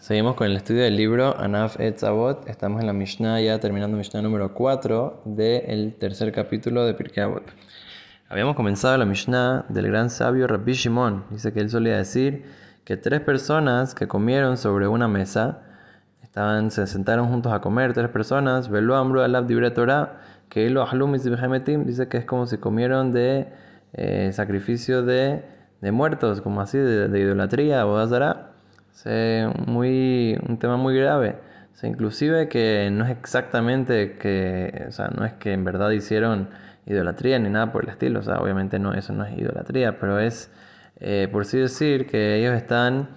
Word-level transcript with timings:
Seguimos 0.00 0.34
con 0.34 0.46
el 0.46 0.56
estudio 0.56 0.82
del 0.84 0.96
libro 0.96 1.38
Anaf 1.38 1.78
Etzavot. 1.78 2.48
Estamos 2.48 2.80
en 2.80 2.86
la 2.86 2.94
Mishnah, 2.94 3.38
ya 3.42 3.60
terminando 3.60 3.98
Mishnah 3.98 4.22
número 4.22 4.54
4 4.54 5.24
del 5.26 5.94
tercer 5.96 6.32
capítulo 6.32 6.86
de 6.86 6.94
Pirkei 6.94 7.24
Avot. 7.24 7.42
Habíamos 8.30 8.56
comenzado 8.56 8.96
la 8.96 9.04
Mishnah 9.04 9.66
del 9.68 9.88
gran 9.88 10.08
sabio 10.08 10.46
Rabbi 10.46 10.72
Shimon. 10.72 11.24
Dice 11.28 11.52
que 11.52 11.60
él 11.60 11.68
solía 11.68 11.98
decir 11.98 12.46
que 12.84 12.96
tres 12.96 13.20
personas 13.20 13.94
que 13.94 14.08
comieron 14.08 14.56
sobre 14.56 14.88
una 14.88 15.06
mesa, 15.06 15.64
estaban, 16.22 16.70
se 16.70 16.86
sentaron 16.86 17.28
juntos 17.28 17.52
a 17.52 17.60
comer, 17.60 17.92
tres 17.92 18.08
personas, 18.08 18.70
Velo 18.70 18.96
Amru 18.96 19.20
Alab 19.20 19.46
Dibre 19.46 19.70
Torah, 19.70 20.18
que 20.48 20.66
Ahlum 20.66 21.12
dice 21.12 22.08
que 22.08 22.16
es 22.16 22.24
como 22.24 22.46
si 22.46 22.56
comieron 22.56 23.12
de 23.12 23.52
eh, 23.92 24.30
sacrificio 24.32 25.02
de, 25.02 25.44
de, 25.82 25.92
muertos, 25.92 26.40
como 26.40 26.62
así, 26.62 26.78
de, 26.78 27.08
de 27.08 27.20
idolatría, 27.20 27.84
bodazara 28.92 29.52
muy, 29.66 30.38
un 30.48 30.58
tema 30.58 30.76
muy 30.76 30.96
grave. 30.96 31.36
O 31.82 31.86
inclusive 31.86 32.48
que 32.48 32.90
no 32.92 33.04
es 33.04 33.10
exactamente 33.10 34.18
que, 34.18 34.86
o 34.88 34.92
sea, 34.92 35.08
no 35.08 35.24
es 35.24 35.32
que 35.34 35.52
en 35.52 35.64
verdad 35.64 35.90
hicieron 35.90 36.48
idolatría 36.86 37.38
ni 37.38 37.48
nada 37.48 37.72
por 37.72 37.84
el 37.84 37.90
estilo, 37.90 38.20
o 38.20 38.22
sea, 38.22 38.38
obviamente 38.38 38.78
no, 38.78 38.92
eso 38.92 39.12
no 39.12 39.24
es 39.24 39.36
idolatría, 39.38 39.98
pero 39.98 40.18
es, 40.18 40.50
eh, 40.98 41.28
por 41.30 41.42
así 41.42 41.58
decir, 41.58 42.06
que 42.06 42.36
ellos 42.36 42.54
están 42.54 43.08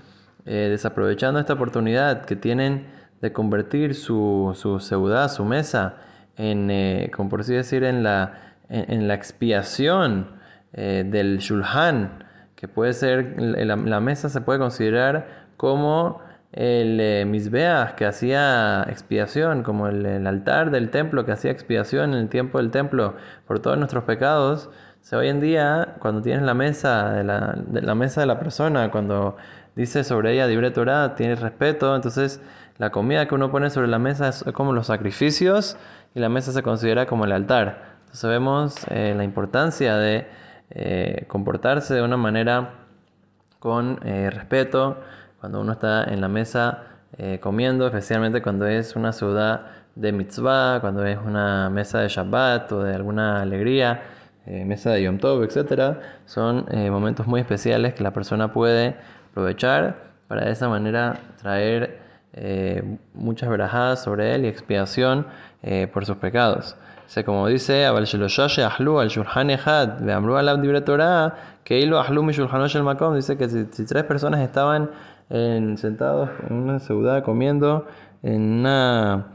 eh, 0.45 0.67
desaprovechando 0.69 1.39
esta 1.39 1.53
oportunidad 1.53 2.25
que 2.25 2.35
tienen 2.35 2.87
de 3.21 3.33
convertir 3.33 3.95
su, 3.95 4.53
su 4.55 4.79
seudá, 4.79 5.27
su 5.29 5.43
mesa, 5.43 5.95
en, 6.37 6.69
eh, 6.71 7.11
por 7.29 7.41
así 7.41 7.53
decir, 7.53 7.83
en 7.83 8.03
la, 8.03 8.55
en, 8.69 9.07
la 9.07 9.13
expiación 9.13 10.41
del 10.71 11.37
shulhan, 11.37 12.23
que 12.55 12.67
puede 12.67 12.93
ser, 12.93 13.35
la 13.39 13.99
mesa 13.99 14.29
se 14.29 14.41
puede 14.41 14.57
considerar 14.57 15.42
como 15.57 16.21
el 16.51 16.99
eh, 17.01 17.93
que 17.97 18.05
hacía 18.05 18.85
expiación, 18.89 19.63
como 19.63 19.87
el, 19.87 20.27
altar 20.27 20.71
del 20.71 20.89
templo 20.89 21.25
que 21.25 21.31
hacía 21.31 21.51
expiación 21.51 22.13
en 22.13 22.19
el 22.19 22.29
tiempo 22.29 22.59
del 22.59 22.71
templo 22.71 23.15
por 23.47 23.59
todos 23.59 23.77
nuestros 23.77 24.03
pecados. 24.03 24.69
O 25.11 25.15
hoy 25.17 25.27
en 25.27 25.41
día, 25.41 25.95
cuando 25.99 26.21
tienes 26.21 26.43
la 26.43 26.53
mesa 26.53 27.11
de 27.11 27.23
la, 27.23 27.55
de 27.57 27.81
la 27.81 27.95
mesa 27.95 28.21
de 28.21 28.27
la 28.27 28.39
persona, 28.39 28.89
cuando 28.89 29.35
dice 29.75 30.03
sobre 30.03 30.33
ella 30.33 30.47
libre 30.47 30.71
Torah, 30.71 31.15
tienes 31.15 31.41
respeto, 31.41 31.95
entonces 31.95 32.41
la 32.77 32.91
comida 32.91 33.27
que 33.27 33.35
uno 33.35 33.51
pone 33.51 33.69
sobre 33.69 33.87
la 33.87 33.99
mesa 33.99 34.29
es 34.29 34.43
como 34.53 34.73
los 34.73 34.87
sacrificios 34.87 35.77
y 36.15 36.19
la 36.19 36.29
mesa 36.29 36.51
se 36.51 36.63
considera 36.63 37.05
como 37.05 37.25
el 37.25 37.31
altar. 37.31 37.93
Entonces 38.01 38.29
vemos 38.29 38.75
eh, 38.89 39.13
la 39.15 39.23
importancia 39.23 39.97
de 39.97 40.27
eh, 40.71 41.25
comportarse 41.27 41.93
de 41.93 42.01
una 42.01 42.17
manera 42.17 42.75
con 43.59 43.99
eh, 44.03 44.29
respeto, 44.31 44.97
cuando 45.43 45.59
uno 45.59 45.73
está 45.73 46.05
en 46.05 46.21
la 46.21 46.29
mesa 46.29 46.83
eh, 47.17 47.37
comiendo, 47.41 47.85
especialmente 47.85 48.41
cuando 48.41 48.65
es 48.65 48.95
una 48.95 49.11
ciudad 49.11 49.65
de 49.93 50.13
mitzvah, 50.13 50.79
cuando 50.79 51.05
es 51.05 51.17
una 51.17 51.69
mesa 51.69 51.99
de 51.99 52.07
Shabbat 52.07 52.71
o 52.71 52.81
de 52.81 52.95
alguna 52.95 53.41
alegría, 53.41 54.03
eh, 54.45 54.63
mesa 54.63 54.91
de 54.91 55.03
Yom 55.03 55.17
Tov, 55.17 55.43
etc. 55.43 55.97
Son 56.25 56.65
eh, 56.71 56.89
momentos 56.89 57.27
muy 57.27 57.41
especiales 57.41 57.93
que 57.93 58.03
la 58.03 58.13
persona 58.13 58.53
puede 58.53 58.95
aprovechar 59.31 60.13
para 60.29 60.45
de 60.45 60.51
esa 60.53 60.69
manera 60.69 61.19
traer 61.41 61.99
muchas 63.13 63.49
verajadas 63.49 64.01
sobre 64.01 64.33
él 64.33 64.45
y 64.45 64.47
expiación 64.47 65.27
por 65.91 66.05
sus 66.05 66.15
pecados. 66.17 66.77
O 67.05 67.23
como 67.25 67.47
dice, 67.47 67.85
dice 73.15 73.37
que 73.37 73.49
si, 73.49 73.85
tres 73.85 74.03
personas 74.03 74.39
estaban 74.41 74.89
sentados 75.29 76.29
en 76.49 76.55
una 76.55 76.79
ciudad 76.79 77.23
comiendo 77.23 77.85
en 78.21 78.41
una, 78.41 79.27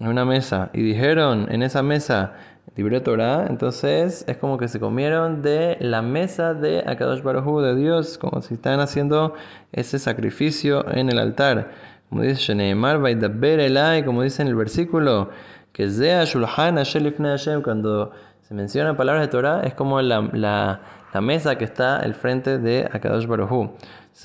en 0.00 0.08
una 0.08 0.24
mesa 0.24 0.70
y 0.72 0.82
dijeron 0.82 1.46
en 1.50 1.62
esa 1.62 1.82
mesa 1.82 2.34
libre 2.76 3.00
Torah, 3.00 3.46
entonces 3.48 4.24
es 4.26 4.36
como 4.36 4.58
que 4.58 4.66
se 4.68 4.80
comieron 4.80 5.42
de 5.42 5.76
la 5.80 6.02
mesa 6.02 6.54
de 6.54 6.80
Akadosh 6.86 7.22
Baruj 7.22 7.62
de 7.62 7.76
Dios, 7.76 8.18
como 8.18 8.42
si 8.42 8.54
están 8.54 8.80
haciendo 8.80 9.34
ese 9.72 9.98
sacrificio 9.98 10.88
en 10.90 11.08
el 11.08 11.18
altar. 11.18 11.70
Como 12.08 12.22
dice 12.22 12.36
Sheneemar, 12.36 13.00
como 14.04 14.22
dice 14.22 14.42
en 14.42 14.48
el 14.48 14.54
versículo, 14.56 15.30
que 15.72 15.88
Zea 15.88 16.24
Shulhan 16.24 16.76
Hashem, 16.76 17.62
cuando 17.62 18.12
se 18.42 18.54
menciona 18.54 18.96
palabras 18.96 19.26
de 19.26 19.28
Torah, 19.28 19.62
es 19.62 19.74
como 19.74 20.00
la, 20.00 20.20
la, 20.32 20.80
la 21.14 21.20
mesa 21.20 21.56
que 21.56 21.64
está 21.64 21.98
al 21.98 22.14
frente 22.14 22.58
de 22.58 22.88
Akadosh 22.92 23.26
Baruj 23.26 23.70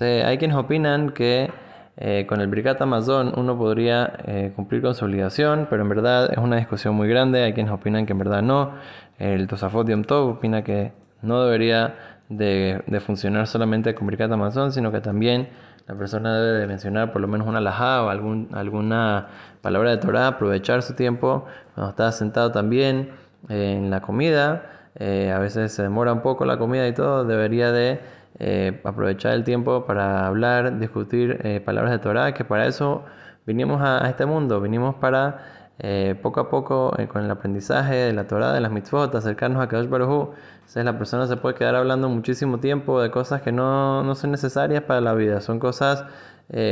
hay 0.01 0.37
quienes 0.39 0.57
opinan 0.57 1.11
que 1.11 1.51
eh, 1.97 2.25
con 2.27 2.41
el 2.41 2.47
Birkat 2.47 2.81
Amazon 2.81 3.31
uno 3.35 3.55
podría 3.57 4.13
eh, 4.25 4.53
cumplir 4.55 4.81
con 4.81 4.95
su 4.95 5.05
obligación, 5.05 5.67
pero 5.69 5.83
en 5.83 5.89
verdad 5.89 6.31
es 6.31 6.39
una 6.39 6.55
discusión 6.55 6.95
muy 6.95 7.07
grande. 7.07 7.43
Hay 7.43 7.53
quienes 7.53 7.71
opinan 7.71 8.05
que 8.05 8.13
en 8.13 8.19
verdad 8.19 8.41
no. 8.41 8.73
El 9.19 9.47
Tosafot 9.47 9.87
Yom 9.87 10.03
Tov 10.03 10.29
opina 10.29 10.63
que 10.63 10.91
no 11.21 11.43
debería 11.43 11.95
de, 12.29 12.81
funcionar 13.05 13.45
solamente 13.45 13.93
con 13.93 14.07
Birkat 14.07 14.31
Amazon, 14.31 14.71
sino 14.71 14.91
que 14.91 15.01
también 15.01 15.49
la 15.87 15.95
persona 15.95 16.39
debe 16.39 16.59
de 16.59 16.67
mencionar 16.67 17.11
por 17.11 17.21
lo 17.21 17.27
menos 17.27 17.47
una 17.47 17.59
laja 17.61 18.03
o 18.03 18.09
algún, 18.09 18.49
alguna 18.53 19.27
palabra 19.61 19.91
de 19.91 19.97
Torah, 19.97 20.27
aprovechar 20.27 20.81
su 20.81 20.95
tiempo 20.95 21.45
cuando 21.75 21.91
está 21.91 22.11
sentado 22.11 22.51
también 22.51 23.11
eh, 23.49 23.75
en 23.77 23.89
la 23.91 24.01
comida. 24.01 24.78
A 24.95 25.39
veces 25.39 25.71
se 25.71 25.83
demora 25.83 26.13
un 26.13 26.21
poco 26.21 26.45
la 26.45 26.57
comida 26.57 26.87
y 26.87 26.93
todo, 26.93 27.23
debería 27.25 27.71
de 27.71 27.99
eh, 28.41 28.79
aprovechar 28.85 29.33
el 29.33 29.43
tiempo 29.43 29.85
para 29.85 30.25
hablar, 30.25 30.79
discutir 30.79 31.41
eh, 31.43 31.59
palabras 31.59 31.91
de 31.91 31.99
Torah, 31.99 32.33
que 32.33 32.45
para 32.45 32.67
eso 32.67 33.03
vinimos 33.45 33.81
a, 33.81 34.07
este 34.07 34.25
mundo, 34.25 34.61
vinimos 34.61 34.95
para 34.95 35.73
eh, 35.79 36.15
poco 36.21 36.39
a 36.39 36.49
poco 36.49 36.95
con 37.09 37.25
el 37.25 37.31
aprendizaje 37.31 37.95
de 37.95 38.13
la 38.13 38.27
Torah, 38.27 38.53
de 38.53 38.61
las 38.61 38.71
mitzvot, 38.71 39.13
acercarnos 39.13 39.61
a 39.61 39.67
Kadosh 39.67 39.89
Baruj 39.89 40.29
Entonces 40.55 40.85
la 40.85 40.97
persona 40.97 41.27
se 41.27 41.35
puede 41.35 41.55
quedar 41.55 41.75
hablando 41.75 42.07
muchísimo 42.07 42.59
tiempo 42.59 43.01
de 43.01 43.11
cosas 43.11 43.41
que 43.41 43.51
no, 43.51 44.03
no 44.03 44.15
son 44.15 44.31
necesarias 44.31 44.83
para 44.83 45.01
la 45.01 45.13
vida, 45.13 45.41
son 45.41 45.59
cosas, 45.59 46.05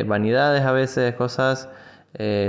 vanidades 0.06 0.64
a 0.64 0.72
veces, 0.72 1.16
cosas 1.16 1.70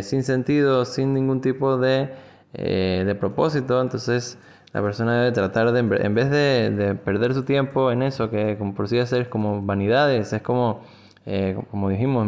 sin 0.00 0.23
sentido, 0.23 0.85
sin 0.85 1.12
ningún 1.12 1.41
tipo 1.41 1.77
de, 1.77 2.11
de 2.53 3.17
propósito, 3.19 3.81
entonces 3.81 4.39
la 4.73 4.83
persona 4.83 5.21
debe 5.21 5.33
tratar 5.33 5.73
de, 5.73 5.81
en 5.81 6.15
vez 6.15 6.31
de, 6.31 6.95
perder 7.05 7.34
su 7.34 7.45
tiempo 7.45 7.91
en 7.91 8.03
eso, 8.03 8.31
que 8.31 8.56
como 8.59 8.75
por 8.75 8.89
sí 8.89 8.97
decir 8.97 9.29
como 9.29 9.62
vanidades, 9.62 10.33
es 10.33 10.43
como, 10.43 10.81
eh, 11.25 11.56
como 11.71 11.89
dijimos, 11.89 12.27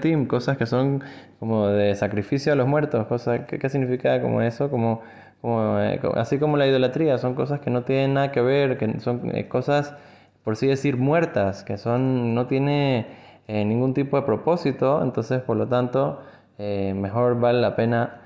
team 0.00 0.26
cosas 0.26 0.56
que 0.56 0.66
son 0.66 1.02
como 1.38 1.68
de 1.68 1.94
sacrificio 1.94 2.52
a 2.52 2.56
los 2.56 2.66
muertos, 2.66 3.06
cosas, 3.06 3.42
¿qué, 3.46 3.68
significa 3.68 4.20
como 4.22 4.40
eso? 4.40 4.70
Como, 4.70 5.02
como 5.42 5.78
eh, 5.78 6.00
así 6.14 6.38
como 6.38 6.56
la 6.56 6.66
idolatría, 6.66 7.18
son 7.18 7.34
cosas 7.34 7.60
que 7.60 7.70
no 7.70 7.82
tienen 7.82 8.14
nada 8.14 8.32
que 8.32 8.40
ver, 8.40 8.78
que 8.78 8.98
son 9.00 9.30
eh, 9.36 9.46
cosas, 9.48 9.94
por 10.42 10.56
sí 10.56 10.66
decir, 10.66 10.96
muertas, 10.96 11.64
que 11.64 11.76
son, 11.76 12.34
no 12.34 12.46
tiene 12.46 13.22
ningún 13.46 13.92
tipo 13.92 14.16
de 14.16 14.22
propósito, 14.22 15.02
entonces 15.02 15.42
por 15.42 15.58
lo 15.58 15.68
tanto, 15.68 16.22
mejor 16.58 17.38
vale 17.40 17.60
la 17.60 17.76
pena 17.76 18.22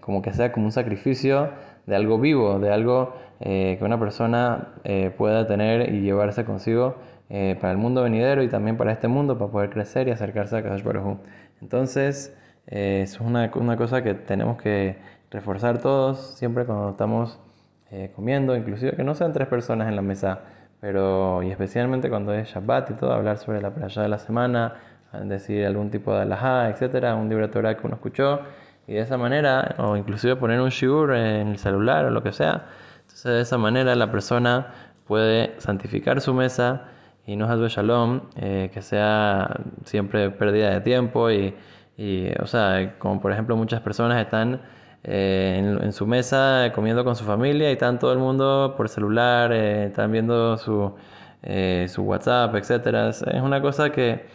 como 0.00 0.20
que 0.20 0.34
sea 0.34 0.52
como 0.52 0.66
un 0.66 0.72
sacrificio 0.72 1.48
de 1.88 1.96
algo 1.96 2.18
vivo, 2.18 2.58
de 2.58 2.70
algo 2.70 3.14
eh, 3.40 3.76
que 3.78 3.84
una 3.84 3.98
persona 3.98 4.74
eh, 4.84 5.10
pueda 5.16 5.46
tener 5.46 5.92
y 5.94 6.02
llevarse 6.02 6.44
consigo 6.44 6.96
eh, 7.30 7.56
para 7.58 7.72
el 7.72 7.78
mundo 7.78 8.02
venidero 8.02 8.42
y 8.42 8.48
también 8.48 8.76
para 8.76 8.92
este 8.92 9.08
mundo, 9.08 9.38
para 9.38 9.50
poder 9.50 9.70
crecer 9.70 10.06
y 10.06 10.10
acercarse 10.10 10.58
a 10.58 10.62
Kadosh 10.62 10.82
Baruj 10.82 11.16
Entonces, 11.62 12.36
es 12.66 13.18
una, 13.20 13.50
una, 13.54 13.78
cosa 13.78 14.02
que 14.02 14.12
tenemos 14.12 14.60
que 14.60 14.98
reforzar 15.30 15.78
todos, 15.78 16.34
siempre 16.36 16.66
cuando 16.66 16.90
estamos 16.90 17.40
comiendo, 18.14 18.54
inclusive 18.54 18.92
que 18.92 19.02
no 19.04 19.14
sean 19.14 19.32
tres 19.32 19.48
personas 19.48 19.88
en 19.88 19.96
la 19.96 20.02
mesa, 20.02 20.40
pero 20.78 21.42
y 21.42 21.50
especialmente 21.50 22.10
cuando 22.10 22.34
es 22.34 22.48
Shabbat 22.48 22.90
y 22.90 22.94
todo, 22.94 23.14
hablar 23.14 23.38
sobre 23.38 23.62
la 23.62 23.70
playa 23.70 24.02
de 24.02 24.08
la 24.08 24.18
semana, 24.18 24.74
decir 25.24 25.64
algún 25.64 25.90
tipo 25.90 26.14
de 26.14 26.22
alajá, 26.22 26.68
etcétera, 26.68 27.14
un 27.14 27.30
libro 27.30 27.46
de 27.46 27.52
Torah 27.54 27.74
que 27.74 27.86
uno 27.86 27.94
escuchó 27.94 28.40
y 28.88 28.94
de 28.94 29.00
esa 29.00 29.18
manera, 29.18 29.74
o 29.78 29.96
inclusive 29.96 30.34
poner 30.36 30.60
un 30.62 30.70
shiur 30.70 31.14
en 31.14 31.48
el 31.48 31.58
celular 31.58 32.06
o 32.06 32.10
lo 32.10 32.22
que 32.22 32.32
sea, 32.32 32.64
entonces 33.02 33.24
de 33.24 33.40
esa 33.42 33.58
manera 33.58 33.94
la 33.94 34.10
persona 34.10 34.68
puede 35.06 35.54
santificar 35.58 36.22
su 36.22 36.32
mesa 36.32 36.88
y 37.26 37.36
no 37.36 37.44
hazbe 37.44 37.68
shalom, 37.68 38.22
eh, 38.36 38.70
que 38.72 38.80
sea 38.80 39.60
siempre 39.84 40.30
pérdida 40.30 40.70
de 40.70 40.80
tiempo 40.80 41.30
y, 41.30 41.54
y, 41.98 42.28
o 42.40 42.46
sea, 42.46 42.94
como 42.98 43.20
por 43.20 43.30
ejemplo 43.30 43.56
muchas 43.56 43.82
personas 43.82 44.22
están 44.22 44.62
eh, 45.04 45.78
en, 45.82 45.92
su 45.92 46.06
mesa 46.06 46.72
comiendo 46.74 47.04
con 47.04 47.14
su 47.14 47.24
familia 47.24 47.68
y 47.68 47.74
están 47.74 47.98
todo 47.98 48.14
el 48.14 48.18
mundo 48.18 48.72
por 48.74 48.88
celular, 48.88 49.52
eh, 49.52 49.86
están 49.86 50.10
viendo 50.12 50.56
su, 50.56 50.94
su 51.88 52.02
WhatsApp, 52.02 52.54
etcétera. 52.54 53.10
Es 53.10 53.42
una 53.42 53.60
cosa 53.60 53.90
que 53.90 54.26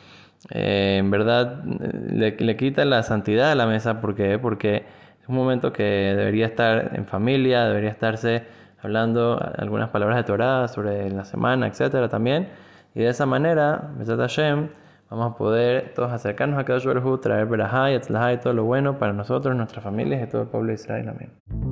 eh, 0.51 0.97
en 0.99 1.11
verdad 1.11 1.63
le, 1.63 2.35
le, 2.37 2.57
quita 2.57 2.85
la 2.85 3.03
santidad 3.03 3.51
a 3.51 3.55
la 3.55 3.65
mesa. 3.65 4.01
¿Por 4.01 4.15
Porque 4.41 4.85
es 5.21 5.29
un 5.29 5.35
momento 5.35 5.71
que 5.71 5.83
debería 5.83 6.45
estar 6.45 6.91
en 6.95 7.05
familia, 7.05 7.65
debería 7.65 7.91
estarse 7.91 8.43
hablando 8.81 9.39
algunas 9.57 9.89
palabras 9.89 10.17
de 10.17 10.23
Torah 10.23 10.67
sobre 10.67 11.09
la 11.09 11.23
semana, 11.23 11.67
etcétera 11.67 12.09
también. 12.09 12.49
Y 12.93 12.99
de 12.99 13.09
esa 13.09 13.25
manera, 13.25 13.89
Hashem, 14.05 14.67
vamos 15.09 15.33
a 15.33 15.37
poder 15.37 15.93
todos 15.95 16.11
acercarnos 16.11 16.59
a 16.59 16.65
cada 16.65 16.79
Baruj 16.79 17.21
traer 17.21 17.47
verajá 17.47 17.91
y 17.91 18.37
todo 18.37 18.53
lo 18.53 18.65
bueno 18.65 18.99
para 18.99 19.13
nosotros, 19.13 19.55
nuestras 19.55 19.83
familias 19.83 20.27
y 20.27 20.29
todo 20.29 20.43
el 20.43 20.47
pueblo 20.49 20.69
de 20.69 20.75
Israel. 20.75 21.09
Amén. 21.09 21.62